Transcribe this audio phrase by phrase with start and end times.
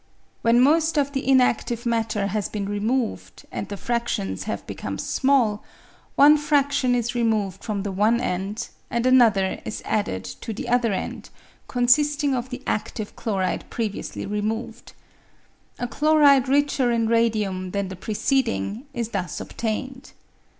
[0.41, 5.63] When most of the inactive matter has been removed, and the fractions have become small,
[6.15, 10.67] one fradlion is re moved from the one end, and another is added to the
[10.69, 11.29] other end
[11.67, 14.93] consisting of the adlive chloride previously re moved.
[15.77, 20.13] A chloride richer in radium than the preceding is thus obtained.